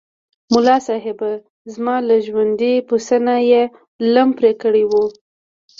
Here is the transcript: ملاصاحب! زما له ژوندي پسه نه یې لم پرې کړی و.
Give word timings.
ملاصاحب! 0.53 1.19
زما 1.73 1.95
له 2.07 2.15
ژوندي 2.25 2.73
پسه 2.87 3.17
نه 3.27 3.35
یې 3.49 3.63
لم 4.13 4.29
پرې 4.37 4.51
کړی 4.61 4.83
و. 4.89 4.93